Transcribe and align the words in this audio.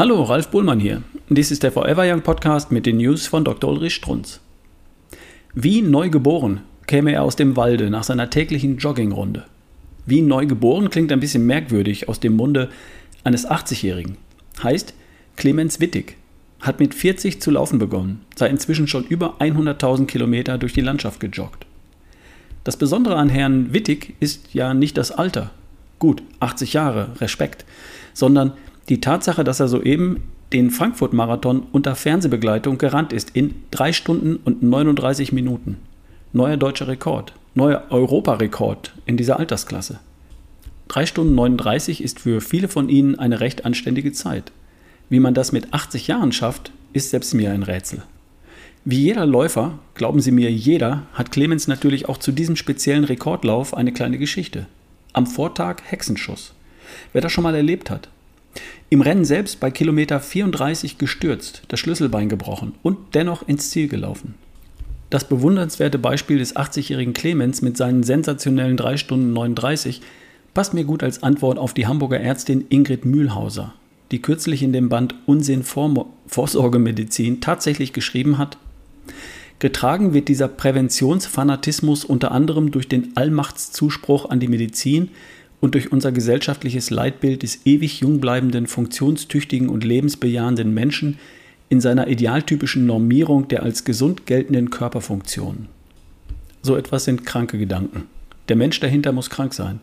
Hallo, 0.00 0.22
Ralf 0.22 0.48
Bullmann 0.48 0.80
hier. 0.80 1.02
Dies 1.28 1.50
ist 1.50 1.62
der 1.62 1.72
Forever 1.72 2.10
Young 2.10 2.22
Podcast 2.22 2.72
mit 2.72 2.86
den 2.86 2.96
News 2.96 3.26
von 3.26 3.44
Dr. 3.44 3.68
Ulrich 3.68 3.96
Strunz. 3.96 4.40
Wie 5.52 5.82
neu 5.82 6.08
geboren 6.08 6.62
käme 6.86 7.12
er 7.12 7.22
aus 7.22 7.36
dem 7.36 7.54
Walde 7.54 7.90
nach 7.90 8.04
seiner 8.04 8.30
täglichen 8.30 8.78
Joggingrunde. 8.78 9.44
Wie 10.06 10.22
neu 10.22 10.46
geboren 10.46 10.88
klingt 10.88 11.12
ein 11.12 11.20
bisschen 11.20 11.44
merkwürdig 11.44 12.08
aus 12.08 12.18
dem 12.18 12.34
Munde 12.34 12.70
eines 13.24 13.46
80-Jährigen. 13.46 14.16
Heißt, 14.62 14.94
Clemens 15.36 15.80
Wittig 15.80 16.16
hat 16.60 16.80
mit 16.80 16.94
40 16.94 17.42
zu 17.42 17.50
laufen 17.50 17.78
begonnen, 17.78 18.24
sei 18.36 18.48
inzwischen 18.48 18.86
schon 18.86 19.04
über 19.04 19.34
100.000 19.38 20.06
Kilometer 20.06 20.56
durch 20.56 20.72
die 20.72 20.80
Landschaft 20.80 21.20
gejoggt. 21.20 21.66
Das 22.64 22.78
Besondere 22.78 23.16
an 23.16 23.28
Herrn 23.28 23.74
Wittig 23.74 24.14
ist 24.18 24.54
ja 24.54 24.72
nicht 24.72 24.96
das 24.96 25.12
Alter. 25.12 25.50
Gut, 25.98 26.22
80 26.40 26.72
Jahre, 26.72 27.20
Respekt. 27.20 27.66
Sondern 28.14 28.54
die 28.90 29.00
Tatsache, 29.00 29.44
dass 29.44 29.60
er 29.60 29.68
soeben 29.68 30.24
den 30.52 30.70
Frankfurt-Marathon 30.70 31.62
unter 31.70 31.94
Fernsehbegleitung 31.94 32.76
gerannt 32.76 33.12
ist 33.12 33.30
in 33.30 33.54
3 33.70 33.92
Stunden 33.92 34.36
und 34.44 34.64
39 34.64 35.32
Minuten. 35.32 35.76
Neuer 36.32 36.56
deutscher 36.56 36.88
Rekord, 36.88 37.32
neuer 37.54 37.84
Europarekord 37.90 38.92
in 39.06 39.16
dieser 39.16 39.38
Altersklasse. 39.38 40.00
3 40.88 41.06
Stunden 41.06 41.36
39 41.36 42.02
ist 42.02 42.18
für 42.18 42.40
viele 42.40 42.66
von 42.66 42.88
Ihnen 42.88 43.16
eine 43.16 43.38
recht 43.38 43.64
anständige 43.64 44.12
Zeit. 44.12 44.50
Wie 45.08 45.20
man 45.20 45.34
das 45.34 45.52
mit 45.52 45.72
80 45.72 46.08
Jahren 46.08 46.32
schafft, 46.32 46.72
ist 46.92 47.10
selbst 47.10 47.32
mir 47.32 47.52
ein 47.52 47.62
Rätsel. 47.62 48.02
Wie 48.84 49.02
jeder 49.02 49.26
Läufer, 49.26 49.78
glauben 49.94 50.20
Sie 50.20 50.32
mir, 50.32 50.50
jeder, 50.50 51.02
hat 51.12 51.30
Clemens 51.30 51.68
natürlich 51.68 52.08
auch 52.08 52.18
zu 52.18 52.32
diesem 52.32 52.56
speziellen 52.56 53.04
Rekordlauf 53.04 53.72
eine 53.72 53.92
kleine 53.92 54.18
Geschichte. 54.18 54.66
Am 55.12 55.28
Vortag 55.28 55.76
Hexenschuss. 55.84 56.54
Wer 57.12 57.20
das 57.20 57.30
schon 57.30 57.44
mal 57.44 57.54
erlebt 57.54 57.88
hat. 57.88 58.08
Im 58.92 59.02
Rennen 59.02 59.24
selbst 59.24 59.60
bei 59.60 59.70
Kilometer 59.70 60.18
34 60.18 60.98
gestürzt, 60.98 61.62
das 61.68 61.78
Schlüsselbein 61.78 62.28
gebrochen 62.28 62.74
und 62.82 62.98
dennoch 63.14 63.46
ins 63.46 63.70
Ziel 63.70 63.86
gelaufen. 63.86 64.34
Das 65.10 65.28
bewundernswerte 65.28 65.98
Beispiel 65.98 66.38
des 66.38 66.56
80-jährigen 66.56 67.14
Clemens 67.14 67.62
mit 67.62 67.76
seinen 67.76 68.02
sensationellen 68.02 68.76
3 68.76 68.96
Stunden 68.96 69.32
39 69.32 70.02
passt 70.54 70.74
mir 70.74 70.82
gut 70.82 71.04
als 71.04 71.22
Antwort 71.22 71.56
auf 71.56 71.72
die 71.72 71.86
Hamburger 71.86 72.18
Ärztin 72.18 72.64
Ingrid 72.68 73.04
Mühlhauser, 73.04 73.74
die 74.10 74.20
kürzlich 74.20 74.60
in 74.60 74.72
dem 74.72 74.88
Band 74.88 75.14
Unsinn 75.24 75.62
Vorsorgemedizin 75.62 77.40
tatsächlich 77.40 77.92
geschrieben 77.92 78.38
hat, 78.38 78.58
Getragen 79.60 80.14
wird 80.14 80.28
dieser 80.28 80.48
Präventionsfanatismus 80.48 82.06
unter 82.06 82.32
anderem 82.32 82.70
durch 82.70 82.88
den 82.88 83.14
Allmachtszuspruch 83.14 84.30
an 84.30 84.40
die 84.40 84.48
Medizin 84.48 85.10
und 85.60 85.74
durch 85.74 85.92
unser 85.92 86.12
gesellschaftliches 86.12 86.90
Leitbild 86.90 87.42
des 87.42 87.66
ewig 87.66 88.00
jungbleibenden, 88.00 88.66
funktionstüchtigen 88.66 89.68
und 89.68 89.84
lebensbejahenden 89.84 90.72
Menschen 90.72 91.18
in 91.68 91.80
seiner 91.80 92.08
idealtypischen 92.08 92.86
Normierung 92.86 93.48
der 93.48 93.62
als 93.62 93.84
gesund 93.84 94.26
geltenden 94.26 94.70
Körperfunktionen. 94.70 95.68
So 96.62 96.76
etwas 96.76 97.04
sind 97.04 97.24
kranke 97.24 97.58
Gedanken. 97.58 98.04
Der 98.48 98.56
Mensch 98.56 98.80
dahinter 98.80 99.12
muss 99.12 99.30
krank 99.30 99.54
sein. 99.54 99.80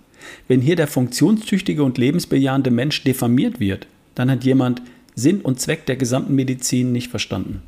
Wenn 0.48 0.61
hier 0.61 0.75
der 0.75 0.88
funktionstüchtige 0.88 1.83
und 1.83 1.98
lebensbejahende 1.98 2.72
Mensch 2.72 3.03
diffamiert 3.03 3.59
wird, 3.59 3.88
dann 4.16 4.30
hat 4.30 4.44
jemand 4.44 4.81
Sinn 5.16 5.42
und 5.42 5.59
Zweck 5.59 5.86
der 5.86 5.95
gesamten 5.95 6.36
Medizin 6.36 6.92
nicht 6.92 7.09
verstanden. 7.09 7.61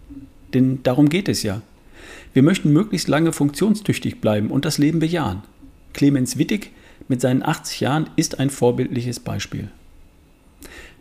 Denn 0.53 0.83
darum 0.83 1.09
geht 1.09 1.30
es 1.30 1.43
ja. 1.43 1.61
Wir 2.33 2.43
möchten 2.43 2.73
möglichst 2.73 3.07
lange 3.07 3.31
funktionstüchtig 3.31 4.19
bleiben 4.19 4.49
und 4.52 4.65
das 4.65 4.77
Leben 4.77 4.99
bejahen. 4.99 5.41
Clemens 5.93 6.37
Wittig 6.37 6.71
mit 7.09 7.19
seinen 7.19 7.43
80 7.43 7.81
Jahren 7.81 8.09
ist 8.15 8.39
ein 8.39 8.49
vorbildliches 8.49 9.19
Beispiel. 9.19 9.67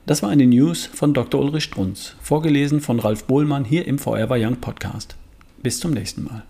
Das 0.06 0.22
war 0.22 0.30
eine 0.30 0.46
News 0.46 0.86
von 0.86 1.14
Dr. 1.14 1.41
Ulrich 1.41 1.64
Strunz, 1.64 2.16
vorgelesen 2.20 2.80
von 2.80 2.98
Ralf 2.98 3.24
Bohlmann 3.24 3.64
hier 3.64 3.86
im 3.86 3.98
Forever 3.98 4.36
Young 4.38 4.56
Podcast. 4.56 5.16
Bis 5.62 5.78
zum 5.78 5.92
nächsten 5.92 6.24
Mal. 6.24 6.42